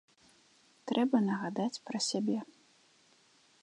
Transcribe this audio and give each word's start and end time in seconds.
Трэба 0.91 1.17
нагадаць 1.29 1.81
пра 1.91 1.99
сябе. 2.09 2.39